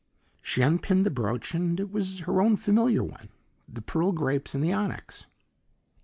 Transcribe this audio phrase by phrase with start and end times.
[0.41, 3.29] She unpinned the brooch, and it was her own familiar one,
[3.71, 5.27] the pearl grapes and the onyx.